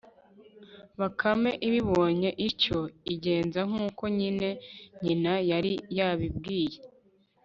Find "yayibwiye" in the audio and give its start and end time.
5.97-6.77